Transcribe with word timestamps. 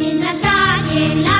en 0.00 0.20
la 0.20 0.32
la 1.24 1.37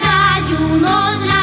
знаю, 0.00 0.58
но 0.80 1.39